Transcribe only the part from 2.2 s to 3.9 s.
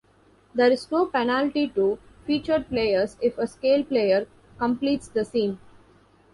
"Featured" players if a "Scale"